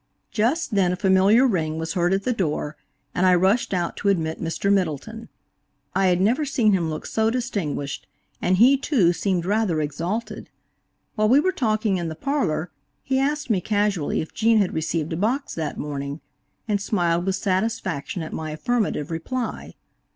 [0.31, 2.75] Just then a familiar ring was heard at the door,
[3.13, 4.73] and I rushed out to admit Mr.
[4.73, 5.29] Middleton.
[5.93, 8.07] I had never seen him look so distinguished,
[8.41, 10.49] and he, too, seemed rather exalted.
[11.13, 12.71] While we were talking in the parlor
[13.03, 16.21] he asked me casually if Gene had received a box that morning,
[16.67, 19.75] and smiled with satisfaction at my affirmative reply.